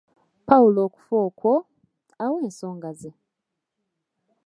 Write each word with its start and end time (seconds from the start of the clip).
Pawulo 0.47 0.79
okufa 0.87 1.15
okwo, 1.27 1.51
awe 2.23 2.37
ensonga 2.47 2.89
ze 2.99 3.11